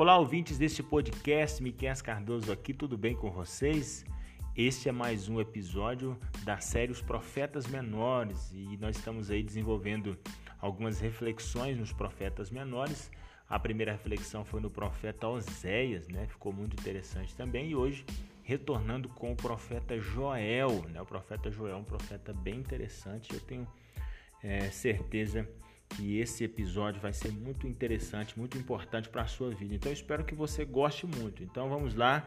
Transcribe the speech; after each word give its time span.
Olá, 0.00 0.16
ouvintes 0.16 0.56
deste 0.56 0.82
podcast, 0.82 1.62
Miquel 1.62 1.94
Cardoso 2.02 2.50
aqui, 2.50 2.72
tudo 2.72 2.96
bem 2.96 3.14
com 3.14 3.30
vocês? 3.30 4.02
Este 4.56 4.88
é 4.88 4.92
mais 4.92 5.28
um 5.28 5.38
episódio 5.38 6.18
da 6.42 6.58
série 6.58 6.90
Os 6.90 7.02
Profetas 7.02 7.66
Menores 7.66 8.50
e 8.54 8.78
nós 8.78 8.96
estamos 8.96 9.30
aí 9.30 9.42
desenvolvendo 9.42 10.18
algumas 10.58 11.00
reflexões 11.00 11.76
nos 11.76 11.92
profetas 11.92 12.50
menores. 12.50 13.10
A 13.46 13.58
primeira 13.58 13.92
reflexão 13.92 14.42
foi 14.42 14.58
no 14.58 14.70
profeta 14.70 15.28
Oséias, 15.28 16.08
né? 16.08 16.26
Ficou 16.28 16.50
muito 16.50 16.80
interessante 16.80 17.36
também. 17.36 17.68
E 17.68 17.76
hoje, 17.76 18.02
retornando 18.42 19.06
com 19.10 19.32
o 19.32 19.36
profeta 19.36 20.00
Joel, 20.00 20.82
né? 20.88 21.02
O 21.02 21.04
profeta 21.04 21.50
Joel 21.50 21.74
é 21.74 21.76
um 21.76 21.84
profeta 21.84 22.32
bem 22.32 22.58
interessante. 22.58 23.34
Eu 23.34 23.40
tenho 23.40 23.68
é, 24.42 24.70
certeza 24.70 25.46
que 25.68 25.69
que 25.90 26.18
esse 26.18 26.44
episódio 26.44 27.00
vai 27.00 27.12
ser 27.12 27.32
muito 27.32 27.66
interessante, 27.66 28.38
muito 28.38 28.56
importante 28.56 29.08
para 29.08 29.22
a 29.22 29.26
sua 29.26 29.50
vida. 29.50 29.74
Então 29.74 29.92
espero 29.92 30.24
que 30.24 30.34
você 30.34 30.64
goste 30.64 31.06
muito. 31.06 31.42
Então 31.42 31.68
vamos 31.68 31.94
lá 31.94 32.26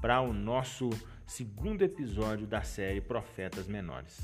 para 0.00 0.20
o 0.20 0.32
nosso 0.32 0.90
segundo 1.26 1.82
episódio 1.82 2.46
da 2.46 2.62
série 2.62 3.00
Profetas 3.00 3.66
Menores. 3.66 4.20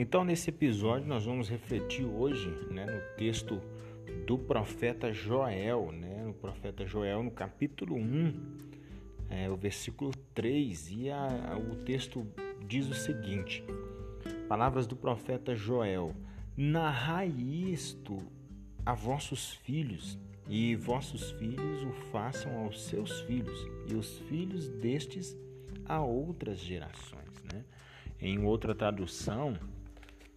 Então, 0.00 0.24
nesse 0.24 0.50
episódio, 0.50 1.08
nós 1.08 1.24
vamos 1.24 1.50
refletir 1.50 2.04
hoje 2.04 2.48
né, 2.70 2.86
no 2.86 3.16
texto 3.16 3.60
do 4.26 4.38
profeta 4.38 5.12
Joel, 5.12 5.90
né? 5.92 6.07
Profeta 6.38 6.86
Joel, 6.86 7.22
no 7.22 7.30
capítulo 7.30 7.96
1, 7.96 8.68
é, 9.28 9.50
o 9.50 9.56
versículo 9.56 10.12
3, 10.34 10.90
e 10.92 11.10
a, 11.10 11.58
o 11.58 11.76
texto 11.76 12.26
diz 12.66 12.88
o 12.88 12.94
seguinte: 12.94 13.64
Palavras 14.48 14.86
do 14.86 14.96
profeta 14.96 15.54
Joel: 15.54 16.14
Narrai 16.56 17.28
isto 17.28 18.18
a 18.86 18.94
vossos 18.94 19.52
filhos, 19.52 20.18
e 20.48 20.74
vossos 20.76 21.32
filhos 21.32 21.82
o 21.82 21.92
façam 22.10 22.56
aos 22.58 22.84
seus 22.84 23.20
filhos, 23.22 23.66
e 23.90 23.94
os 23.94 24.18
filhos 24.20 24.68
destes 24.68 25.36
a 25.84 26.00
outras 26.00 26.58
gerações. 26.58 27.42
Né? 27.52 27.64
Em 28.20 28.44
outra 28.44 28.74
tradução, 28.74 29.58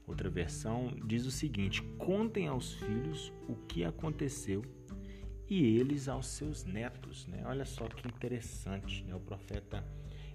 outra 0.08 0.30
versão, 0.30 0.92
diz 1.06 1.26
o 1.26 1.32
seguinte: 1.32 1.82
Contem 1.98 2.48
aos 2.48 2.74
filhos 2.74 3.32
o 3.48 3.56
que 3.56 3.86
aconteceu 3.86 4.64
e 5.52 5.78
eles 5.78 6.08
aos 6.08 6.28
seus 6.28 6.64
netos. 6.64 7.28
Né? 7.28 7.44
Olha 7.46 7.66
só 7.66 7.86
que 7.86 8.08
interessante, 8.08 9.04
né? 9.04 9.14
o 9.14 9.20
profeta 9.20 9.86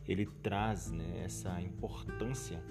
ele 0.06 0.26
traz 0.26 0.92
né, 0.92 1.22
essa 1.24 1.58
importância 1.62 2.62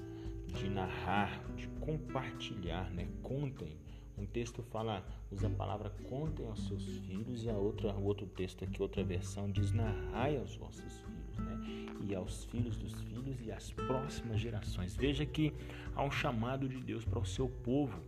de 0.53 0.69
narrar, 0.69 1.43
de 1.55 1.67
compartilhar, 1.79 2.91
né? 2.91 3.07
contem. 3.23 3.75
Um 4.15 4.27
texto 4.27 4.61
fala, 4.61 5.03
usa 5.31 5.47
a 5.47 5.49
palavra 5.49 5.89
contem 6.07 6.45
aos 6.47 6.67
seus 6.67 6.99
filhos 6.99 7.43
e 7.43 7.49
a 7.49 7.57
outra, 7.57 7.93
o 7.95 8.03
outro 8.03 8.27
texto 8.27 8.63
aqui, 8.63 8.79
outra 8.79 9.03
versão 9.03 9.51
diz 9.51 9.71
narrai 9.71 10.37
aos 10.37 10.55
vossos 10.55 11.01
filhos, 11.01 11.37
né? 11.39 11.87
E 12.07 12.15
aos 12.15 12.45
filhos 12.45 12.77
dos 12.77 12.93
filhos 13.01 13.41
e 13.41 13.51
às 13.51 13.71
próximas 13.71 14.39
gerações. 14.39 14.95
Veja 14.95 15.25
que 15.25 15.53
há 15.93 16.01
um 16.01 16.11
chamado 16.11 16.69
de 16.69 16.79
Deus 16.79 17.03
para 17.03 17.19
o 17.19 17.25
seu 17.25 17.49
povo 17.49 17.99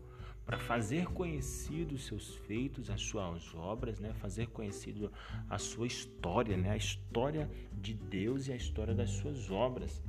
para 0.47 0.57
fazer 0.57 1.07
conhecido 1.07 1.95
os 1.95 2.05
seus 2.05 2.35
feitos, 2.35 2.89
as 2.89 3.01
suas 3.01 3.53
obras, 3.53 3.99
né? 3.99 4.13
fazer 4.13 4.47
conhecido 4.47 5.11
a 5.49 5.57
sua 5.57 5.85
história, 5.85 6.55
né? 6.55 6.71
a 6.71 6.77
história 6.77 7.51
de 7.73 7.93
Deus 7.93 8.47
e 8.47 8.53
a 8.53 8.55
história 8.55 8.95
das 8.95 9.09
suas 9.09 9.51
obras. 9.51 10.01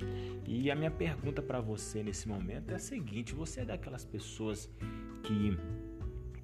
E 0.46 0.70
a 0.70 0.76
minha 0.76 0.92
pergunta 0.92 1.42
para 1.42 1.60
você 1.60 2.04
nesse 2.04 2.28
momento 2.28 2.70
é 2.70 2.76
a 2.76 2.78
seguinte: 2.78 3.34
você 3.34 3.62
é 3.62 3.64
daquelas 3.64 4.04
pessoas 4.04 4.70
que 5.24 5.58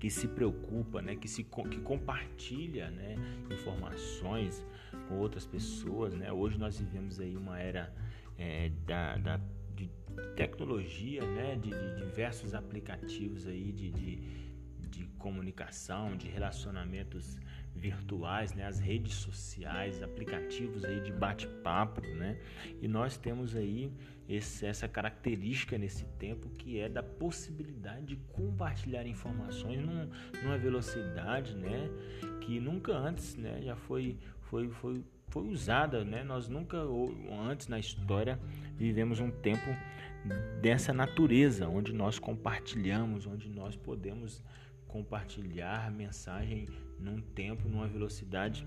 que 0.00 0.10
se 0.10 0.28
preocupa, 0.28 1.00
né, 1.00 1.16
que 1.16 1.26
se 1.26 1.42
que 1.42 1.80
compartilha, 1.80 2.90
né, 2.90 3.16
informações 3.50 4.62
com 5.08 5.14
outras 5.16 5.46
pessoas, 5.46 6.12
né? 6.12 6.30
Hoje 6.30 6.58
nós 6.58 6.78
vivemos 6.78 7.18
aí 7.18 7.34
uma 7.34 7.58
era 7.58 7.90
é, 8.36 8.70
da, 8.84 9.16
da 9.16 9.40
de 9.74 9.90
tecnologia, 10.36 11.24
né, 11.24 11.56
de, 11.56 11.70
de 11.70 11.96
diversos 11.96 12.54
aplicativos 12.54 13.46
aí 13.46 13.72
de, 13.72 13.90
de, 13.90 14.16
de, 14.88 15.04
comunicação, 15.18 16.16
de 16.16 16.28
relacionamentos 16.28 17.38
virtuais, 17.74 18.52
né, 18.54 18.66
as 18.66 18.78
redes 18.78 19.14
sociais, 19.14 20.02
aplicativos 20.02 20.84
aí 20.84 21.00
de 21.00 21.12
bate-papo, 21.12 22.00
né, 22.02 22.38
e 22.80 22.86
nós 22.86 23.16
temos 23.16 23.56
aí 23.56 23.90
esse, 24.28 24.64
essa 24.64 24.86
característica 24.86 25.76
nesse 25.76 26.04
tempo 26.18 26.48
que 26.50 26.78
é 26.78 26.88
da 26.88 27.02
possibilidade 27.02 28.06
de 28.06 28.16
compartilhar 28.32 29.06
informações 29.06 29.80
num, 29.80 30.08
numa 30.42 30.58
velocidade, 30.58 31.56
né, 31.56 31.90
que 32.40 32.60
nunca 32.60 32.92
antes, 32.92 33.34
né, 33.36 33.60
já 33.62 33.74
foi 33.74 34.18
foi 34.42 34.68
foi 34.68 35.04
foi 35.28 35.48
usada, 35.48 36.04
né? 36.04 36.22
Nós 36.22 36.48
nunca 36.48 36.78
antes 37.48 37.68
na 37.68 37.78
história 37.78 38.38
vivemos 38.76 39.20
um 39.20 39.30
tempo 39.30 39.66
dessa 40.60 40.92
natureza, 40.92 41.68
onde 41.68 41.92
nós 41.92 42.18
compartilhamos, 42.18 43.26
onde 43.26 43.48
nós 43.48 43.76
podemos 43.76 44.42
compartilhar 44.86 45.90
mensagem 45.90 46.68
num 46.98 47.20
tempo, 47.20 47.68
numa 47.68 47.86
velocidade 47.86 48.66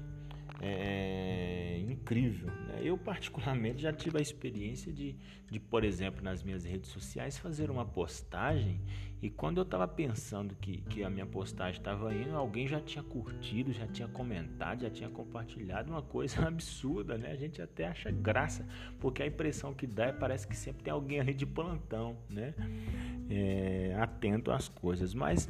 é, 0.61 1.79
incrível. 1.87 2.47
Né? 2.47 2.81
Eu, 2.83 2.97
particularmente, 2.97 3.81
já 3.81 3.93
tive 3.93 4.17
a 4.17 4.21
experiência 4.21 4.91
de, 4.91 5.15
de, 5.49 5.59
por 5.59 5.83
exemplo, 5.83 6.23
nas 6.23 6.43
minhas 6.43 6.63
redes 6.65 6.89
sociais, 6.89 7.37
fazer 7.37 7.69
uma 7.69 7.85
postagem 7.85 8.81
e 9.21 9.31
quando 9.31 9.57
eu 9.57 9.63
estava 9.63 9.87
pensando 9.87 10.55
que, 10.55 10.77
que 10.81 11.03
a 11.03 11.09
minha 11.09 11.25
postagem 11.25 11.79
estava 11.79 12.13
indo, 12.13 12.35
alguém 12.35 12.67
já 12.67 12.79
tinha 12.79 13.03
curtido, 13.03 13.73
já 13.73 13.87
tinha 13.87 14.07
comentado, 14.07 14.81
já 14.81 14.91
tinha 14.91 15.09
compartilhado 15.09 15.91
uma 15.91 16.03
coisa 16.03 16.41
absurda, 16.47 17.17
né? 17.17 17.31
A 17.31 17.35
gente 17.35 17.59
até 17.59 17.87
acha 17.87 18.11
graça, 18.11 18.67
porque 18.99 19.23
a 19.23 19.25
impressão 19.25 19.73
que 19.73 19.87
dá 19.87 20.05
é 20.05 20.13
parece 20.13 20.47
que 20.47 20.55
sempre 20.55 20.83
tem 20.83 20.93
alguém 20.93 21.19
ali 21.19 21.33
de 21.33 21.47
plantão, 21.47 22.15
né? 22.29 22.53
É, 23.29 23.97
atento 23.99 24.51
às 24.51 24.69
coisas, 24.69 25.15
mas 25.15 25.49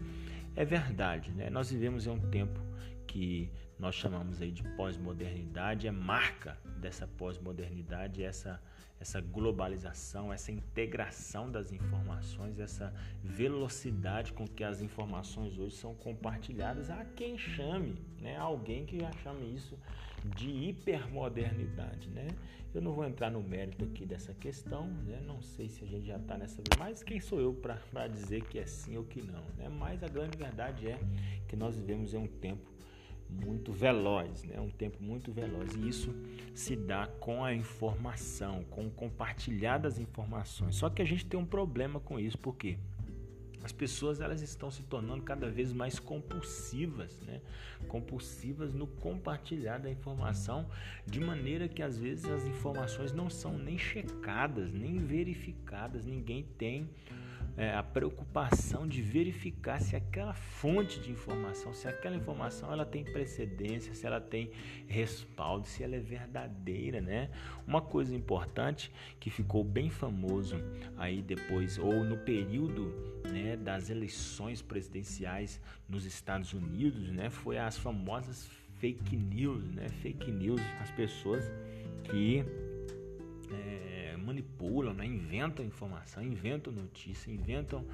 é 0.56 0.63
verdade, 0.63 1.31
né? 1.34 1.50
Nós 1.50 1.69
vivemos 1.69 2.07
em 2.07 2.09
um 2.09 2.19
tempo 2.19 2.59
que 3.07 3.50
nós 3.79 3.95
chamamos 3.95 4.41
aí 4.41 4.51
de 4.51 4.63
pós-modernidade, 4.75 5.88
é 5.88 5.91
marca 5.91 6.57
dessa 6.79 7.07
pós-modernidade, 7.07 8.23
essa, 8.23 8.62
essa 9.00 9.22
globalização, 9.22 10.34
essa 10.34 10.51
integração 10.51 11.50
das 11.51 11.72
informações, 11.72 12.59
essa 12.59 12.94
velocidade 13.23 14.34
com 14.34 14.47
que 14.47 14.63
as 14.63 14.81
informações 14.81 15.57
hoje 15.57 15.75
são 15.75 15.94
compartilhadas 15.94 16.90
a 16.90 17.06
quem 17.06 17.38
chame, 17.38 17.95
né? 18.19 18.35
Alguém 18.38 18.85
que 18.85 19.00
já 19.00 19.12
chame 19.24 19.56
isso 19.56 19.78
de 20.35 20.50
hipermodernidade, 20.50 22.09
né? 22.09 22.28
Eu 22.74 22.81
não 22.81 22.94
vou 22.94 23.06
entrar 23.06 23.29
no 23.31 23.41
mérito 23.41 23.85
aqui 23.85 24.06
dessa 24.06 24.34
questão, 24.34 24.88
né? 25.06 25.22
Não 25.25 25.41
sei 25.41 25.69
se 25.69 25.84
a 25.84 25.88
gente 25.88 26.06
já 26.07 26.18
está 26.18 26.38
nessa, 26.38 26.62
mas 26.78 27.03
quem 27.03 27.19
sou 27.19 27.39
eu 27.39 27.53
para 27.53 28.07
dizer 28.07 28.44
que 28.45 28.57
é 28.57 28.66
sim 28.66 28.97
ou 28.97 29.03
que 29.03 29.22
não, 29.22 29.44
né? 29.56 29.69
Mas 29.69 30.03
a 30.03 30.07
grande 30.07 30.35
verdade 30.38 30.88
é 30.89 31.00
que 31.47 31.56
nós 31.56 31.75
vivemos 31.75 32.13
em 32.13 32.18
um 32.18 32.28
tempo 32.28 32.78
muito 33.30 33.72
veloz, 33.72 34.44
né? 34.44 34.60
um 34.60 34.70
tempo 34.70 35.02
muito 35.02 35.32
veloz. 35.32 35.76
E 35.76 35.88
isso 35.88 36.14
se 36.54 36.76
dá 36.76 37.08
com 37.20 37.44
a 37.44 37.54
informação, 37.54 38.64
com 38.70 38.90
compartilhar 38.90 39.78
das 39.78 40.00
informações. 40.00 40.76
Só 40.76 40.90
que 40.90 41.02
a 41.02 41.06
gente 41.06 41.26
tem 41.26 41.40
um 41.40 41.46
problema 41.46 42.00
com 42.00 42.20
isso, 42.20 42.38
por 42.38 42.56
quê? 42.56 42.78
As 43.64 43.72
pessoas 43.72 44.22
elas 44.22 44.42
estão 44.42 44.72
se 44.72 44.84
tornando 44.84 45.24
cada 45.24 45.50
vez 45.50 45.74
mais 45.74 46.00
compulsivas, 46.00 47.19
né? 47.22 47.42
Compulsivas 47.88 48.74
no 48.74 48.88
compartilhar 48.88 49.80
da 49.80 49.90
informação, 49.90 50.69
de 51.06 51.19
maneira 51.19 51.68
que 51.68 51.81
às 51.81 51.98
vezes 51.98 52.25
as 52.25 52.46
informações 52.46 53.12
não 53.12 53.30
são 53.30 53.57
nem 53.57 53.78
checadas, 53.78 54.72
nem 54.72 55.00
verificadas, 55.00 56.06
ninguém 56.06 56.46
tem 56.57 56.90
é, 57.57 57.74
a 57.74 57.81
preocupação 57.81 58.88
de 58.88 59.01
verificar 59.01 59.81
se 59.81 59.95
aquela 59.95 60.33
fonte 60.33 61.00
de 61.00 61.12
informação, 61.12 61.74
se 61.74 61.88
aquela 61.88 62.15
informação 62.15 62.71
ela 62.71 62.86
tem 62.86 63.04
precedência, 63.04 63.95
se 63.95 64.06
ela 64.06 64.21
tem 64.21 64.51
respaldo, 64.88 65.68
se 65.68 65.83
ela 65.83 65.95
é 65.95 66.00
verdadeira, 66.00 67.01
né? 67.01 67.31
Uma 67.65 67.81
coisa 67.81 68.15
importante 68.15 68.92
que 69.19 69.31
ficou 69.31 69.63
bem 69.63 69.89
famoso 69.89 70.56
aí 70.95 71.21
depois 71.21 71.80
ou 71.80 72.04
no 72.04 72.18
período 72.18 73.21
né, 73.31 73.57
das 73.57 73.89
eleições 73.89 74.62
presidenciais 74.62 75.60
nos 75.89 76.06
Estados 76.06 76.53
Unidos, 76.53 77.12
né, 77.12 77.30
foi 77.30 77.57
as 77.57 77.75
famosas 77.75 78.48
fake 78.80 79.18
news, 79.18 79.63
né? 79.71 79.89
Fake 80.03 80.30
news, 80.30 80.62
as 80.80 80.92
pessoas 80.92 81.44
que 82.03 82.45
manipulam, 84.27 84.94
né? 84.94 85.06
inventam 85.06 85.65
informação, 85.65 86.21
inventam 86.21 86.74
notícia, 86.74 87.31
inventam 87.31 87.85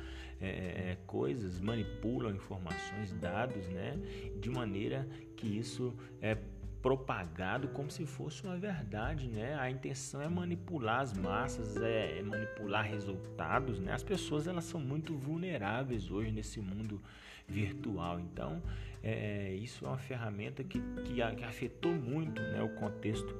é, 0.41 0.47
é, 0.47 0.91
é, 0.91 0.97
coisas, 1.05 1.59
manipulam 1.59 2.35
informações, 2.35 3.13
dados, 3.13 3.67
né? 3.69 3.97
de 4.39 4.49
maneira 4.49 5.07
que 5.37 5.47
isso 5.47 5.93
é, 6.19 6.35
propagado 6.83 7.69
como 7.69 7.89
se 7.89 8.05
fosse 8.05 8.43
uma 8.43 8.57
verdade, 8.57 9.29
né? 9.29 9.55
A 9.55 9.71
intenção 9.71 10.21
é 10.21 10.27
manipular 10.27 10.99
as 10.99 11.13
massas, 11.13 11.77
é, 11.77 12.19
é 12.19 12.21
manipular 12.21 12.85
resultados, 12.85 13.79
né? 13.79 13.93
As 13.93 14.03
pessoas 14.03 14.47
elas 14.47 14.65
são 14.65 14.81
muito 14.81 15.15
vulneráveis 15.15 16.11
hoje 16.11 16.29
nesse 16.29 16.59
mundo 16.59 17.01
virtual, 17.47 18.19
então 18.19 18.61
é, 19.01 19.53
isso 19.55 19.85
é 19.85 19.87
uma 19.87 19.97
ferramenta 19.97 20.61
que, 20.61 20.81
que, 21.05 21.13
que 21.35 21.43
afetou 21.45 21.93
muito, 21.93 22.41
né? 22.41 22.61
O 22.61 22.75
contexto 22.75 23.33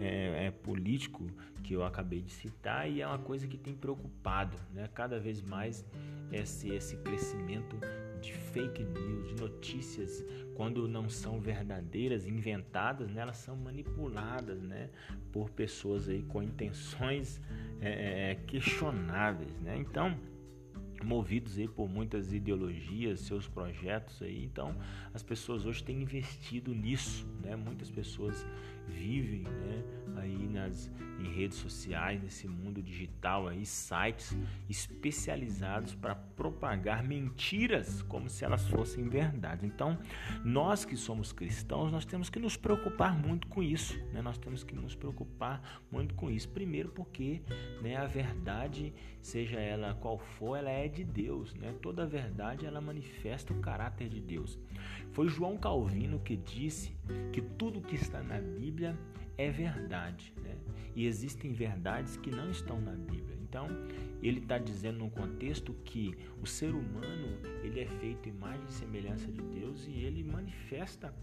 é, 0.00 0.46
é, 0.46 0.50
político 0.52 1.28
que 1.64 1.74
eu 1.74 1.84
acabei 1.84 2.22
de 2.22 2.30
citar 2.30 2.88
e 2.88 3.02
é 3.02 3.06
uma 3.06 3.18
coisa 3.18 3.48
que 3.48 3.58
tem 3.58 3.74
preocupado, 3.74 4.56
né? 4.72 4.88
Cada 4.94 5.18
vez 5.18 5.42
mais 5.42 5.84
esse 6.30 6.68
esse 6.68 6.96
crescimento 6.98 7.76
de 8.20 8.32
fake 8.32 8.82
news, 8.82 9.28
de 9.28 9.34
notícias 9.40 10.24
quando 10.54 10.88
não 10.88 11.08
são 11.08 11.38
verdadeiras, 11.38 12.26
inventadas, 12.26 13.10
né, 13.10 13.22
elas 13.22 13.36
são 13.36 13.56
manipuladas, 13.56 14.62
né, 14.62 14.88
por 15.30 15.50
pessoas 15.50 16.08
aí 16.08 16.22
com 16.22 16.42
intenções 16.42 17.40
é, 17.80 18.30
é 18.30 18.34
questionáveis, 18.46 19.60
né? 19.60 19.76
Então 19.76 20.18
movidos 21.04 21.58
aí 21.58 21.68
por 21.68 21.88
muitas 21.88 22.32
ideologias, 22.32 23.20
seus 23.20 23.46
projetos 23.46 24.22
aí. 24.22 24.44
Então, 24.44 24.74
as 25.12 25.22
pessoas 25.22 25.66
hoje 25.66 25.84
têm 25.84 26.02
investido 26.02 26.74
nisso, 26.74 27.26
né? 27.42 27.54
Muitas 27.54 27.90
pessoas 27.90 28.46
vivem, 28.88 29.42
né, 29.42 29.84
aí 30.16 30.48
nas 30.48 30.90
em 31.18 31.32
redes 31.32 31.58
sociais, 31.58 32.22
nesse 32.22 32.46
mundo 32.46 32.82
digital 32.82 33.48
aí, 33.48 33.64
sites 33.64 34.36
especializados 34.68 35.94
para 35.94 36.14
propagar 36.36 37.02
mentiras 37.02 38.02
como 38.02 38.28
se 38.28 38.44
elas 38.44 38.68
fossem 38.68 39.08
verdade. 39.08 39.64
Então, 39.66 39.98
nós 40.44 40.84
que 40.84 40.96
somos 40.96 41.32
cristãos, 41.32 41.90
nós 41.90 42.04
temos 42.04 42.28
que 42.28 42.38
nos 42.38 42.56
preocupar 42.56 43.16
muito 43.16 43.48
com 43.48 43.62
isso, 43.62 43.98
né? 44.12 44.20
Nós 44.20 44.36
temos 44.36 44.62
que 44.62 44.74
nos 44.74 44.94
preocupar 44.94 45.82
muito 45.90 46.14
com 46.14 46.30
isso. 46.30 46.48
Primeiro 46.50 46.90
porque, 46.90 47.40
né, 47.80 47.96
a 47.96 48.06
verdade, 48.06 48.92
seja 49.22 49.58
ela 49.58 49.94
qual 49.94 50.18
for, 50.18 50.56
ela 50.56 50.70
é 50.70 50.86
de 50.86 51.02
Deus, 51.02 51.54
né? 51.54 51.74
Toda 51.80 52.02
a 52.02 52.06
verdade 52.06 52.66
ela 52.66 52.80
manifesta 52.80 53.52
o 53.52 53.60
caráter 53.60 54.08
de 54.08 54.20
Deus. 54.20 54.58
Foi 55.12 55.28
João 55.28 55.56
Calvino 55.56 56.20
que 56.20 56.36
disse 56.36 56.94
que 57.32 57.40
tudo 57.40 57.80
que 57.80 57.94
está 57.94 58.22
na 58.22 58.38
Bíblia 58.38 58.96
é 59.38 59.50
verdade, 59.50 60.34
né? 60.42 60.54
E 60.94 61.06
existem 61.06 61.52
verdades 61.52 62.16
que 62.16 62.30
não 62.30 62.50
estão 62.50 62.80
na 62.80 62.92
Bíblia. 62.92 63.35
Então, 63.48 63.68
ele 64.22 64.40
está 64.40 64.58
dizendo 64.58 64.98
no 64.98 65.10
contexto 65.10 65.72
que 65.84 66.16
o 66.42 66.46
ser 66.46 66.74
humano 66.74 67.38
ele 67.62 67.80
é 67.80 67.86
feito 67.86 68.28
imagem 68.28 68.64
e 68.68 68.72
semelhança 68.72 69.30
de 69.30 69.40
Deus 69.40 69.86
e 69.86 69.92
ele 70.04 70.24
manifesta 70.24 71.14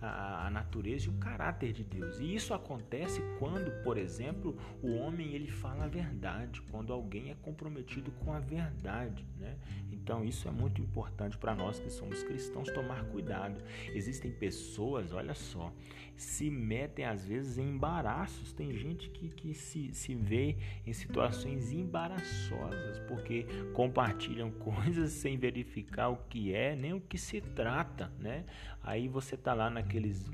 a, 0.00 0.46
a, 0.46 0.50
natureza 0.50 1.06
e 1.06 1.08
o 1.08 1.14
caráter 1.14 1.72
de 1.72 1.84
Deus. 1.84 2.18
E 2.18 2.34
isso 2.34 2.54
acontece 2.54 3.20
quando, 3.38 3.70
por 3.82 3.96
exemplo, 3.96 4.56
o 4.82 4.94
homem 4.94 5.34
ele 5.34 5.50
fala 5.50 5.84
a 5.84 5.88
verdade, 5.88 6.62
quando 6.70 6.92
alguém 6.92 7.30
é 7.30 7.34
comprometido 7.34 8.10
com 8.12 8.32
a 8.32 8.38
verdade, 8.38 9.26
né? 9.38 9.56
Então 9.90 10.24
isso 10.24 10.48
é 10.48 10.50
muito 10.50 10.80
importante 10.80 11.36
para 11.36 11.54
nós 11.54 11.78
que 11.78 11.90
somos 11.90 12.22
cristãos 12.22 12.70
tomar 12.70 13.04
cuidado. 13.06 13.60
Existem 13.92 14.30
pessoas, 14.30 15.12
olha 15.12 15.34
só, 15.34 15.72
se 16.16 16.50
metem 16.50 17.04
às 17.04 17.26
vezes 17.26 17.58
em 17.58 17.68
embaraços. 17.68 18.52
Tem 18.52 18.72
gente 18.72 19.08
que, 19.10 19.28
que 19.28 19.54
se, 19.54 19.92
se 19.92 20.14
vê 20.14 20.56
em 20.86 20.92
situações 20.92 21.72
embaraçosas 21.72 22.98
porque 23.06 23.46
compartilham 23.72 24.50
coisas 24.58 25.12
sem 25.12 25.36
verificar 25.36 26.08
o 26.08 26.16
que 26.28 26.54
é 26.54 26.74
nem 26.74 26.92
o 26.92 27.00
que 27.00 27.18
se 27.18 27.40
trata, 27.40 28.12
né? 28.18 28.44
Aí 28.82 29.08
você 29.08 29.36
tá 29.36 29.52
lá 29.52 29.68
na 29.68 29.82
aqueles 29.88 30.30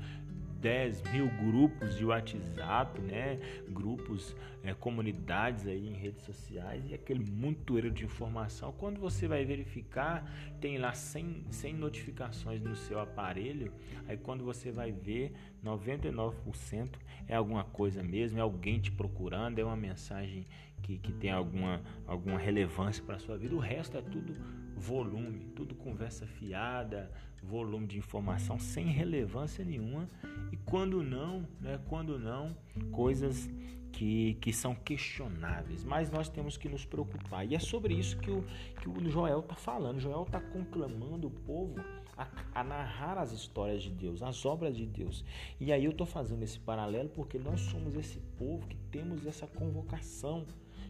10 0.65 1.03
mil 1.11 1.27
grupos 1.27 1.95
de 1.95 2.03
WhatsApp, 2.03 2.99
né? 3.01 3.39
Grupos, 3.69 4.35
é, 4.63 4.73
comunidades 4.73 5.67
aí 5.67 5.87
em 5.87 5.93
redes 5.93 6.23
sociais 6.23 6.83
e 6.89 6.93
aquele 6.93 7.23
montoeiro 7.23 7.91
de 7.91 8.03
informação. 8.03 8.73
Quando 8.73 8.99
você 8.99 9.27
vai 9.27 9.45
verificar, 9.45 10.27
tem 10.59 10.77
lá 10.77 10.91
100, 10.91 11.45
100 11.51 11.73
notificações 11.75 12.61
no 12.61 12.75
seu 12.75 12.99
aparelho. 12.99 13.71
Aí 14.07 14.17
quando 14.17 14.43
você 14.43 14.71
vai 14.71 14.91
ver, 14.91 15.33
99% 15.63 16.89
é 17.27 17.35
alguma 17.35 17.63
coisa 17.63 18.01
mesmo, 18.01 18.39
é 18.39 18.41
alguém 18.41 18.79
te 18.79 18.91
procurando, 18.91 19.59
é 19.59 19.63
uma 19.63 19.77
mensagem 19.77 20.47
que, 20.81 20.97
que 20.97 21.13
tem 21.13 21.29
alguma, 21.29 21.79
alguma 22.07 22.39
relevância 22.39 23.03
para 23.03 23.17
a 23.17 23.19
sua 23.19 23.37
vida. 23.37 23.55
O 23.55 23.59
resto 23.59 23.97
é 23.97 24.01
tudo 24.01 24.35
volume, 24.75 25.45
tudo 25.55 25.73
conversa 25.75 26.25
fiada, 26.27 27.11
volume 27.41 27.87
de 27.87 27.97
informação 27.97 28.59
sem 28.59 28.85
relevância 28.87 29.63
nenhuma 29.63 30.07
e 30.51 30.57
quando 30.57 31.03
não, 31.03 31.47
né, 31.61 31.79
quando 31.87 32.19
não, 32.19 32.55
coisas 32.91 33.49
que, 33.91 34.33
que 34.35 34.51
são 34.51 34.75
questionáveis, 34.75 35.83
mas 35.85 36.11
nós 36.11 36.27
temos 36.27 36.57
que 36.57 36.67
nos 36.67 36.85
preocupar. 36.85 37.47
E 37.49 37.55
é 37.55 37.59
sobre 37.59 37.93
isso 37.93 38.17
que 38.17 38.29
o, 38.29 38.43
que 38.81 38.89
o 38.89 39.09
Joel 39.09 39.39
está 39.39 39.55
falando. 39.55 40.01
Joel 40.01 40.23
está 40.23 40.41
conclamando 40.41 41.27
o 41.27 41.31
povo 41.31 41.75
a, 42.17 42.27
a, 42.53 42.63
narrar 42.63 43.17
as 43.17 43.31
histórias 43.31 43.83
de 43.83 43.89
Deus, 43.89 44.21
as 44.21 44.45
obras 44.45 44.75
de 44.75 44.85
Deus. 44.85 45.23
E 45.61 45.71
aí 45.71 45.85
eu 45.85 45.91
estou 45.91 46.05
fazendo 46.05 46.43
esse 46.43 46.59
paralelo 46.59 47.07
porque 47.07 47.39
nós 47.39 47.61
somos 47.61 47.95
esse 47.95 48.19
povo 48.37 48.67
que 48.67 48.75
temos 48.91 49.25
essa 49.25 49.47
convocação 49.47 50.45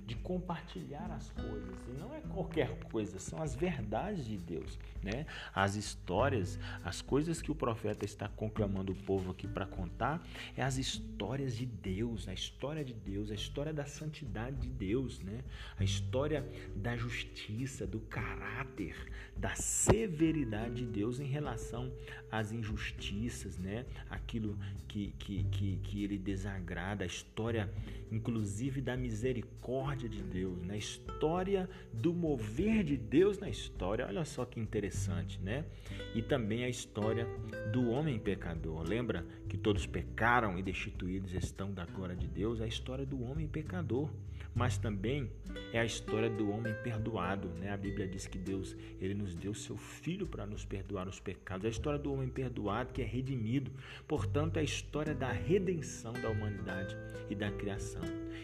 de 0.05 0.15
compartilhar 0.15 1.09
as 1.11 1.29
coisas. 1.31 1.75
E 1.87 1.99
não 1.99 2.13
é 2.13 2.21
qualquer 2.21 2.77
coisa, 2.91 3.17
são 3.19 3.41
as 3.41 3.55
verdades 3.55 4.25
de 4.25 4.37
Deus, 4.37 4.77
né? 5.01 5.25
As 5.53 5.75
histórias, 5.75 6.59
as 6.83 7.01
coisas 7.01 7.41
que 7.41 7.51
o 7.51 7.55
profeta 7.55 8.05
está 8.05 8.27
conclamando 8.27 8.91
o 8.91 8.95
povo 8.95 9.31
aqui 9.31 9.47
para 9.47 9.65
contar, 9.65 10.25
é 10.55 10.61
as 10.61 10.77
histórias 10.77 11.55
de 11.55 11.65
Deus, 11.65 12.27
a 12.27 12.33
história 12.33 12.83
de 12.83 12.93
Deus, 12.93 13.31
a 13.31 13.35
história 13.35 13.73
da 13.73 13.85
santidade 13.85 14.57
de 14.57 14.69
Deus, 14.69 15.19
né? 15.21 15.43
A 15.77 15.83
história 15.83 16.47
da 16.75 16.95
justiça, 16.95 17.87
do 17.87 17.99
caráter, 18.01 18.95
da 19.35 19.55
severidade 19.55 20.75
de 20.75 20.85
Deus 20.85 21.19
em 21.19 21.25
relação 21.25 21.91
às 22.31 22.51
injustiças, 22.51 23.57
né? 23.57 23.85
Aquilo 24.09 24.57
que, 24.87 25.13
que, 25.17 25.43
que, 25.45 25.77
que 25.77 26.03
ele 26.03 26.17
desagrada, 26.17 27.03
a 27.03 27.07
história, 27.07 27.71
inclusive, 28.11 28.81
da 28.81 28.95
misericórdia 28.95 29.55
misericórdia 29.75 30.07
de 30.07 30.21
Deus, 30.21 30.65
na 30.65 30.77
história 30.77 31.69
do 31.91 32.13
mover 32.13 32.83
de 32.83 32.95
Deus 32.95 33.37
na 33.39 33.49
história. 33.49 34.05
Olha 34.07 34.23
só 34.23 34.45
que 34.45 34.59
interessante, 34.59 35.39
né? 35.41 35.65
E 36.13 36.21
também 36.21 36.63
a 36.63 36.69
história 36.69 37.27
do 37.73 37.89
homem 37.89 38.17
pecador. 38.17 38.83
Lembra 38.87 39.25
que 39.49 39.57
todos 39.57 39.85
pecaram 39.85 40.57
e 40.57 40.63
destituídos 40.63 41.33
estão 41.33 41.73
da 41.73 41.85
glória 41.85 42.15
de 42.15 42.27
Deus? 42.27 42.61
A 42.61 42.67
história 42.67 43.05
do 43.05 43.21
homem 43.23 43.47
pecador, 43.47 44.09
mas 44.55 44.77
também 44.77 45.29
é 45.73 45.79
a 45.79 45.85
história 45.85 46.29
do 46.29 46.49
homem 46.49 46.73
perdoado, 46.81 47.49
né? 47.49 47.71
A 47.71 47.77
Bíblia 47.77 48.07
diz 48.07 48.25
que 48.25 48.37
Deus, 48.37 48.73
ele 49.01 49.13
nos 49.13 49.35
deu 49.35 49.53
seu 49.53 49.75
filho 49.75 50.25
para 50.25 50.45
nos 50.45 50.63
perdoar 50.63 51.09
os 51.09 51.19
pecados. 51.19 51.65
É 51.65 51.67
a 51.67 51.71
história 51.71 51.99
do 51.99 52.13
homem 52.13 52.29
perdoado 52.29 52.93
que 52.93 53.01
é 53.01 53.05
redimido. 53.05 53.69
Portanto, 54.07 54.55
é 54.55 54.61
a 54.61 54.63
história 54.63 55.13
da 55.13 55.29
redenção 55.29 56.13
da 56.13 56.29
humanidade 56.29 56.95
e 57.29 57.35
da 57.35 57.51
criação. 57.51 58.03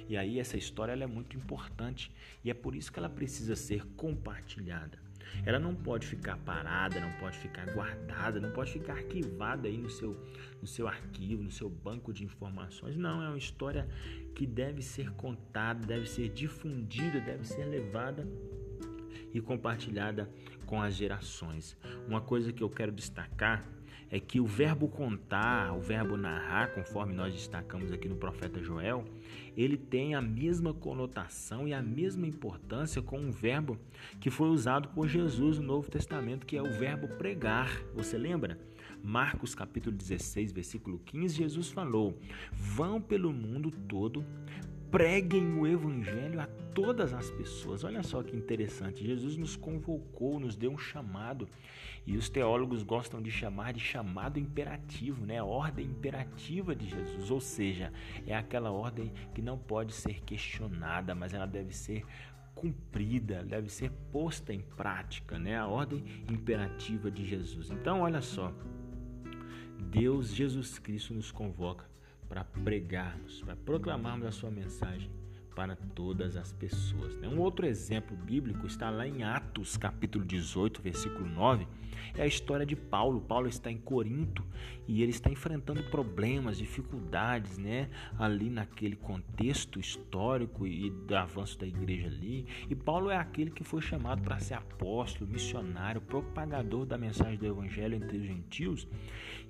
E 0.09 0.17
aí 0.17 0.37
essa 0.37 0.57
história 0.57 0.91
é 0.91 1.07
muito 1.07 1.37
importante 1.37 2.11
e 2.43 2.51
é 2.51 2.53
por 2.53 2.75
isso 2.75 2.91
que 2.91 2.99
ela 2.99 3.09
precisa 3.09 3.55
ser 3.55 3.85
compartilhada. 3.95 5.10
Ela 5.45 5.59
não 5.59 5.75
pode 5.75 6.05
ficar 6.07 6.37
parada, 6.37 6.99
não 6.99 7.11
pode 7.13 7.37
ficar 7.37 7.65
guardada, 7.73 8.39
não 8.39 8.51
pode 8.51 8.71
ficar 8.71 8.93
arquivada 8.93 9.67
aí 9.67 9.77
no 9.77 9.89
seu, 9.89 10.17
no 10.61 10.67
seu 10.67 10.87
arquivo, 10.87 11.43
no 11.43 11.51
seu 11.51 11.69
banco 11.69 12.13
de 12.13 12.23
informações. 12.23 12.95
Não, 12.95 13.23
é 13.23 13.27
uma 13.27 13.37
história 13.37 13.87
que 14.35 14.45
deve 14.45 14.81
ser 14.81 15.11
contada, 15.11 15.85
deve 15.85 16.07
ser 16.07 16.29
difundida, 16.29 17.19
deve 17.19 17.45
ser 17.45 17.65
levada 17.65 18.27
e 19.33 19.39
compartilhada 19.39 20.29
com 20.65 20.81
as 20.81 20.95
gerações. 20.95 21.77
Uma 22.07 22.21
coisa 22.21 22.51
que 22.51 22.63
eu 22.63 22.69
quero 22.69 22.91
destacar 22.91 23.63
é 24.11 24.19
que 24.19 24.41
o 24.41 24.45
verbo 24.45 24.89
contar, 24.89 25.73
o 25.73 25.79
verbo 25.79 26.17
narrar, 26.17 26.73
conforme 26.73 27.13
nós 27.13 27.33
destacamos 27.33 27.93
aqui 27.93 28.09
no 28.09 28.17
profeta 28.17 28.61
Joel, 28.61 29.05
ele 29.55 29.77
tem 29.77 30.13
a 30.13 30.21
mesma 30.21 30.73
conotação 30.73 31.65
e 31.65 31.73
a 31.73 31.81
mesma 31.81 32.27
importância 32.27 33.01
com 33.01 33.17
um 33.17 33.31
verbo 33.31 33.79
que 34.19 34.29
foi 34.29 34.49
usado 34.49 34.89
por 34.89 35.07
Jesus 35.07 35.57
no 35.59 35.65
Novo 35.65 35.89
Testamento, 35.89 36.45
que 36.45 36.57
é 36.57 36.61
o 36.61 36.77
verbo 36.77 37.07
pregar. 37.07 37.81
Você 37.95 38.17
lembra? 38.17 38.59
Marcos 39.01 39.55
capítulo 39.55 39.95
16, 39.95 40.51
versículo 40.51 40.99
15, 40.99 41.35
Jesus 41.35 41.69
falou: 41.69 42.19
"Vão 42.51 43.01
pelo 43.01 43.31
mundo 43.31 43.71
todo 43.71 44.23
preguem 44.91 45.57
o 45.57 45.65
evangelho 45.65 46.41
a 46.41 46.47
todas 46.75 47.13
as 47.13 47.31
pessoas. 47.31 47.83
Olha 47.85 48.03
só 48.03 48.21
que 48.21 48.35
interessante. 48.35 49.05
Jesus 49.05 49.37
nos 49.37 49.55
convocou, 49.55 50.39
nos 50.39 50.55
deu 50.55 50.71
um 50.71 50.77
chamado. 50.77 51.47
E 52.05 52.17
os 52.17 52.29
teólogos 52.29 52.83
gostam 52.83 53.21
de 53.21 53.31
chamar 53.31 53.73
de 53.73 53.79
chamado 53.79 54.37
imperativo, 54.37 55.25
né? 55.25 55.37
A 55.37 55.45
ordem 55.45 55.85
imperativa 55.85 56.75
de 56.75 56.89
Jesus, 56.89 57.29
ou 57.29 57.39
seja, 57.39 57.93
é 58.25 58.35
aquela 58.35 58.71
ordem 58.71 59.13
que 59.33 59.41
não 59.41 59.57
pode 59.57 59.93
ser 59.93 60.21
questionada, 60.21 61.13
mas 61.15 61.33
ela 61.33 61.45
deve 61.45 61.73
ser 61.73 62.03
cumprida, 62.55 63.43
deve 63.43 63.69
ser 63.69 63.91
posta 64.11 64.51
em 64.51 64.61
prática, 64.61 65.37
né? 65.37 65.57
A 65.57 65.67
ordem 65.67 66.03
imperativa 66.29 67.09
de 67.09 67.23
Jesus. 67.23 67.69
Então, 67.69 68.01
olha 68.01 68.21
só, 68.21 68.51
Deus, 69.79 70.33
Jesus 70.33 70.79
Cristo, 70.79 71.13
nos 71.13 71.31
convoca 71.31 71.91
para 72.31 72.45
pregarmos, 72.45 73.41
para 73.41 73.57
proclamarmos 73.57 74.25
a 74.25 74.31
sua 74.31 74.49
mensagem 74.49 75.11
para 75.55 75.75
todas 75.75 76.35
as 76.35 76.51
pessoas. 76.53 77.15
Né? 77.15 77.27
Um 77.27 77.39
outro 77.39 77.65
exemplo 77.65 78.15
bíblico 78.15 78.65
está 78.65 78.89
lá 78.89 79.07
em 79.07 79.23
Atos, 79.23 79.77
capítulo 79.77 80.25
18, 80.25 80.81
versículo 80.81 81.25
9. 81.25 81.67
É 82.15 82.23
a 82.23 82.27
história 82.27 82.65
de 82.65 82.75
Paulo. 82.75 83.21
Paulo 83.21 83.47
está 83.47 83.71
em 83.71 83.77
Corinto 83.77 84.43
e 84.87 85.01
ele 85.01 85.11
está 85.11 85.29
enfrentando 85.29 85.83
problemas, 85.83 86.57
dificuldades, 86.57 87.57
né? 87.57 87.89
Ali 88.17 88.49
naquele 88.49 88.95
contexto 88.95 89.79
histórico 89.79 90.65
e 90.65 90.89
do 90.89 91.15
avanço 91.15 91.59
da 91.59 91.67
igreja 91.67 92.07
ali. 92.07 92.45
E 92.69 92.75
Paulo 92.75 93.09
é 93.09 93.17
aquele 93.17 93.51
que 93.51 93.63
foi 93.63 93.81
chamado 93.81 94.21
para 94.21 94.39
ser 94.39 94.55
apóstolo, 94.55 95.29
missionário, 95.29 96.01
propagador 96.01 96.85
da 96.85 96.97
mensagem 96.97 97.37
do 97.37 97.45
evangelho 97.45 97.95
entre 97.95 98.17
os 98.17 98.25
gentios. 98.25 98.87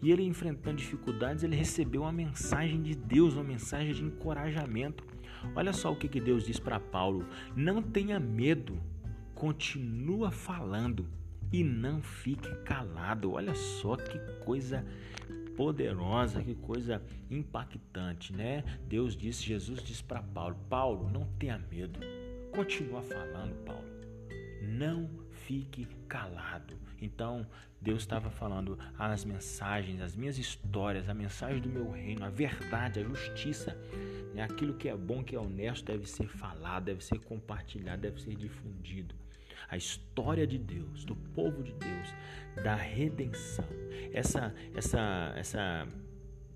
E 0.01 0.11
ele 0.11 0.23
enfrentando 0.23 0.77
dificuldades, 0.77 1.43
ele 1.43 1.55
recebeu 1.55 2.01
uma 2.01 2.11
mensagem 2.11 2.81
de 2.81 2.95
Deus, 2.95 3.35
uma 3.35 3.43
mensagem 3.43 3.93
de 3.93 4.03
encorajamento 4.03 5.03
Olha 5.55 5.73
só 5.73 5.91
o 5.91 5.95
que, 5.95 6.07
que 6.07 6.19
Deus 6.19 6.45
diz 6.45 6.59
para 6.59 6.79
Paulo: 6.79 7.25
não 7.55 7.81
tenha 7.81 8.19
medo, 8.19 8.79
continua 9.35 10.31
falando 10.31 11.07
e 11.51 11.63
não 11.63 12.01
fique 12.01 12.49
calado. 12.63 13.33
Olha 13.33 13.55
só 13.55 13.95
que 13.95 14.17
coisa 14.43 14.85
poderosa, 15.55 16.41
que 16.41 16.55
coisa 16.55 17.01
impactante, 17.29 18.33
né? 18.33 18.63
Deus 18.87 19.15
disse, 19.15 19.43
Jesus 19.43 19.81
disse 19.83 20.03
para 20.03 20.21
Paulo: 20.21 20.55
Paulo, 20.69 21.09
não 21.09 21.25
tenha 21.37 21.59
medo, 21.71 21.99
continua 22.53 23.01
falando, 23.01 23.53
Paulo. 23.65 23.89
Não 24.61 25.20
fique 25.45 25.85
calado. 26.07 26.75
Então, 27.01 27.45
Deus 27.81 28.03
estava 28.03 28.29
falando 28.29 28.77
as 28.97 29.25
mensagens, 29.25 30.01
as 30.01 30.15
minhas 30.15 30.37
histórias, 30.37 31.09
a 31.09 31.13
mensagem 31.13 31.61
do 31.61 31.69
meu 31.69 31.89
reino, 31.91 32.23
a 32.23 32.29
verdade, 32.29 32.99
a 32.99 33.03
justiça, 33.03 33.75
né? 34.33 34.43
aquilo 34.43 34.75
que 34.75 34.87
é 34.87 34.95
bom, 34.95 35.23
que 35.23 35.35
é 35.35 35.39
honesto, 35.39 35.85
deve 35.85 36.07
ser 36.07 36.27
falado, 36.27 36.85
deve 36.85 37.03
ser 37.03 37.19
compartilhado, 37.19 38.01
deve 38.01 38.21
ser 38.21 38.35
difundido. 38.35 39.15
A 39.67 39.77
história 39.77 40.45
de 40.45 40.57
Deus, 40.57 41.05
do 41.05 41.15
povo 41.15 41.63
de 41.63 41.71
Deus, 41.73 42.13
da 42.63 42.75
redenção, 42.75 43.67
essa, 44.13 44.53
essa, 44.75 45.33
essa 45.35 45.87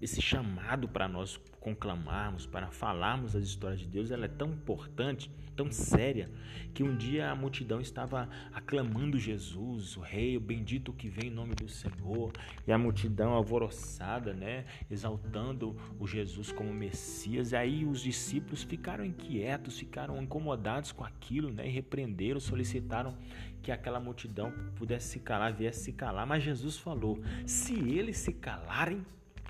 esse 0.02 0.22
chamado 0.22 0.88
para 0.88 1.08
nós 1.08 1.40
conclamarmos, 1.60 2.46
para 2.46 2.70
falarmos 2.70 3.36
as 3.36 3.44
histórias 3.44 3.80
de 3.80 3.88
Deus, 3.88 4.12
ela 4.12 4.26
é 4.26 4.28
tão 4.28 4.50
importante, 4.50 5.32
tão 5.56 5.72
séria, 5.72 6.30
que 6.76 6.84
um 6.84 6.96
dia 6.96 7.32
a 7.32 7.36
multidão 7.36 7.82
estava 7.82 8.30
aclamando 8.54 9.18
Jesus, 9.18 9.98
o 9.98 10.02
rei, 10.02 10.38
o 10.38 10.40
bendito 10.40 10.94
que 10.94 11.10
vem 11.10 11.28
em 11.28 11.34
nome 11.34 11.56
do 11.56 11.68
Senhor, 11.68 12.32
e 12.68 12.72
a 12.72 12.78
multidão 12.78 13.34
alvoroçada, 13.34 14.32
né, 14.32 14.66
exaltando 14.92 15.76
o 16.00 16.06
Jesus 16.06 16.52
como 16.52 16.72
Messias. 16.72 17.52
E 17.52 17.56
aí 17.56 17.84
os 17.84 18.02
discípulos 18.02 18.62
ficaram 18.62 19.04
inquietos, 19.04 19.80
ficaram 19.80 20.22
incomodados 20.22 20.92
com 20.92 21.04
aquilo, 21.04 21.52
né, 21.52 21.68
e 21.68 21.72
repreenderam, 21.72 22.40
solicitaram 22.40 23.18
que 23.64 23.72
aquela 23.72 24.00
multidão 24.00 24.54
pudesse 24.76 25.14
se 25.14 25.20
calar, 25.20 25.52
viesse 25.52 25.86
se 25.86 25.94
calar, 25.94 26.28
mas 26.28 26.44
Jesus 26.44 26.78
falou: 26.78 27.20
"Se 27.48 27.74
eles 27.74 28.18
se 28.18 28.32
calarem, 28.34 29.04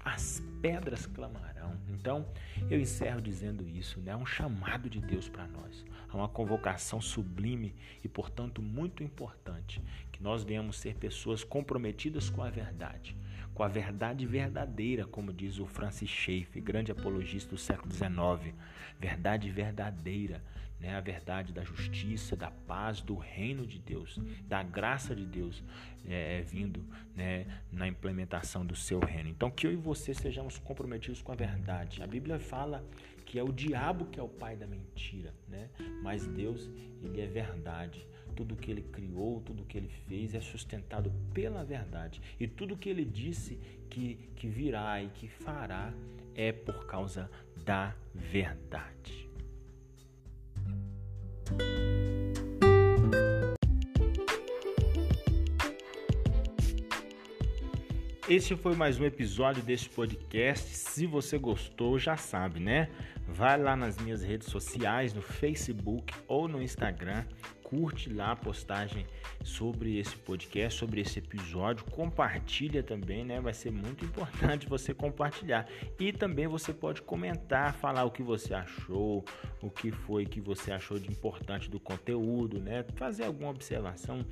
as 0.06 0.42
pedras 0.62 1.08
clamarão. 1.08 1.76
Então, 1.90 2.26
eu 2.70 2.80
encerro 2.80 3.20
dizendo 3.20 3.68
isso, 3.68 4.00
né? 4.00 4.12
É 4.12 4.16
um 4.16 4.26
chamado 4.26 4.88
de 4.88 5.02
Deus 5.02 5.28
para 5.28 5.48
nós. 5.48 5.84
É 6.08 6.16
uma 6.16 6.30
convocação 6.30 7.02
sublime 7.02 7.76
e, 8.04 8.08
portanto, 8.08 8.62
muito 8.62 9.04
importante 9.04 9.82
que 10.12 10.22
nós 10.22 10.44
venhamos 10.44 10.78
ser 10.78 10.96
pessoas 10.96 11.44
comprometidas 11.44 12.30
com 12.30 12.44
a 12.44 12.50
verdade, 12.50 13.18
com 13.56 13.64
a 13.64 13.68
verdade 13.70 14.26
verdadeira, 14.26 15.06
como 15.06 15.34
diz 15.34 15.60
o 15.60 15.66
Francis 15.66 16.10
Schaeffer, 16.10 16.62
grande 16.62 16.92
apologista 16.92 17.52
do 17.52 17.58
século 17.58 17.90
XIX. 17.92 18.54
Verdade 19.00 19.50
verdadeira, 19.50 20.44
né? 20.78 20.94
a 20.94 21.00
verdade 21.00 21.54
da 21.54 21.64
justiça, 21.64 22.36
da 22.36 22.52
paz, 22.52 23.00
do 23.00 23.16
reino 23.16 23.66
de 23.66 23.80
Deus, 23.80 24.20
da 24.46 24.62
graça 24.62 25.16
de 25.16 25.26
Deus 25.26 25.64
é, 26.06 26.40
é, 26.40 26.42
vindo 26.42 26.86
né? 27.16 27.46
na 27.72 27.88
implementação 27.88 28.66
do 28.66 28.76
seu 28.76 29.00
reino. 29.00 29.30
Então, 29.30 29.50
que 29.50 29.66
eu 29.66 29.72
e 29.72 29.78
você 29.78 30.14
sejamos 30.14 30.60
comprometidos 30.60 31.22
com 31.22 31.32
a 31.32 31.36
verdade. 31.36 32.04
A 32.04 32.08
Bíblia 32.08 32.38
fala 32.38 32.86
que 33.26 33.40
é 33.40 33.44
o 33.44 33.54
diabo 33.54 34.06
que 34.08 34.20
é 34.20 34.24
o 34.24 34.28
pai 34.28 34.58
da 34.58 34.68
mentira, 34.68 35.34
né? 35.48 35.70
mas 36.04 36.28
Deus, 36.28 36.70
ele 37.02 37.22
é 37.22 37.26
verdade. 37.26 38.06
Tudo 38.36 38.54
que 38.58 38.70
ele 38.70 38.82
criou, 38.82 39.40
tudo 39.40 39.64
que 39.64 39.78
ele 39.78 39.88
fez 39.88 40.36
é 40.36 40.42
sustentado 40.42 41.10
pela 41.34 41.64
verdade. 41.64 42.22
E 42.38 42.46
tudo 42.46 42.76
que 42.76 42.90
ele 42.90 43.06
disse 43.06 43.58
que, 43.90 44.20
que 44.36 44.48
virá 44.48 45.02
e 45.02 45.08
que 45.08 45.30
fará 45.30 45.94
é 46.36 46.52
por 46.52 46.86
causa 46.86 47.32
da 47.64 47.96
verdade. 48.14 49.30
Esse 58.28 58.58
foi 58.58 58.76
mais 58.76 59.00
um 59.00 59.06
episódio 59.06 59.64
deste 59.64 59.90
podcast. 59.90 60.76
Se 60.76 61.06
você 61.06 61.38
gostou, 61.38 61.98
já 61.98 62.18
sabe, 62.18 62.60
né? 62.60 62.90
Vai 63.28 63.58
lá 63.58 63.78
nas 63.78 63.98
minhas 63.98 64.22
redes 64.22 64.50
sociais, 64.50 65.14
no 65.14 65.22
Facebook 65.22 66.14
ou 66.28 66.50
no 66.50 66.62
Instagram 66.62 67.24
curte 67.66 68.14
lá 68.14 68.32
a 68.32 68.36
postagem 68.36 69.08
sobre 69.44 69.98
esse 69.98 70.16
podcast, 70.16 70.80
sobre 70.80 71.02
esse 71.02 71.18
episódio, 71.18 71.84
compartilha 71.86 72.84
também, 72.84 73.26
né? 73.26 73.42
Vai 73.42 73.54
ser 73.54 73.72
muito 73.72 74.06
importante 74.06 74.68
você 74.70 74.94
compartilhar. 74.94 75.68
E 76.00 76.14
também 76.14 76.48
você 76.48 76.72
pode 76.72 77.02
comentar, 77.02 77.74
falar 77.74 78.06
o 78.06 78.12
que 78.12 78.22
você 78.22 78.54
achou, 78.54 79.26
o 79.62 79.70
que 79.70 79.92
foi 79.92 80.26
que 80.26 80.40
você 80.40 80.72
achou 80.72 81.00
de 81.00 81.10
importante 81.10 81.70
do 81.70 81.80
conteúdo, 81.80 82.60
né? 82.60 82.86
Fazer 82.96 83.26
alguma 83.26 83.50
observação, 83.50 84.24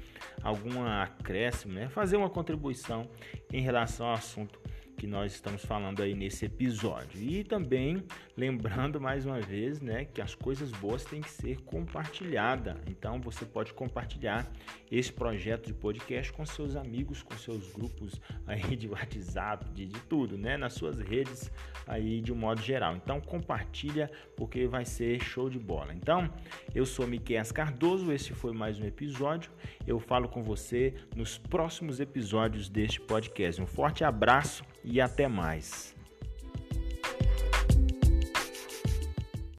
alguma 0.43 1.01
acréscimo, 1.01 1.73
né? 1.73 1.89
Fazer 1.89 2.17
uma 2.17 2.29
contribuição 2.29 3.09
em 3.51 3.61
relação 3.61 4.05
ao 4.05 4.13
assunto 4.13 4.59
que 4.97 5.07
nós 5.07 5.33
estamos 5.33 5.63
falando 5.65 6.01
aí 6.01 6.13
nesse 6.13 6.45
episódio. 6.45 7.21
E 7.21 7.43
também 7.43 8.03
lembrando 8.35 8.99
mais 8.99 9.25
uma 9.25 9.39
vez, 9.39 9.81
né, 9.81 10.05
que 10.05 10.21
as 10.21 10.33
coisas 10.33 10.71
boas 10.71 11.03
têm 11.03 11.21
que 11.21 11.29
ser 11.29 11.61
compartilhadas. 11.61 12.77
Então 12.87 13.19
você 13.19 13.45
pode 13.45 13.73
compartilhar 13.73 14.49
esse 14.91 15.11
projeto 15.11 15.67
de 15.67 15.73
podcast 15.73 16.31
com 16.31 16.45
seus 16.45 16.75
amigos, 16.75 17.21
com 17.21 17.35
seus 17.35 17.71
grupos 17.71 18.19
aí 18.47 18.75
de 18.75 18.87
WhatsApp, 18.87 19.69
de, 19.71 19.85
de 19.85 19.99
tudo, 20.01 20.37
né, 20.37 20.57
nas 20.57 20.73
suas 20.73 20.99
redes 20.99 21.51
aí 21.87 22.21
de 22.21 22.31
um 22.31 22.35
modo 22.35 22.61
geral. 22.61 22.95
Então 22.95 23.19
compartilha 23.19 24.09
porque 24.35 24.67
vai 24.67 24.85
ser 24.85 25.21
show 25.21 25.49
de 25.49 25.59
bola. 25.59 25.93
Então, 25.93 26.31
eu 26.73 26.85
sou 26.85 27.07
Miquel 27.07 27.43
Cardoso, 27.53 28.11
esse 28.11 28.33
foi 28.33 28.53
mais 28.53 28.79
um 28.79 28.85
episódio. 28.85 29.51
Eu 29.85 29.99
falo 29.99 30.29
com 30.29 30.43
você 30.43 30.93
nos 31.15 31.37
próximos 31.37 31.99
episódios 31.99 32.69
deste 32.69 33.01
podcast. 33.01 33.61
Um 33.61 33.67
forte 33.67 34.03
abraço 34.03 34.63
e 34.83 34.99
até 34.99 35.27
mais. 35.27 35.93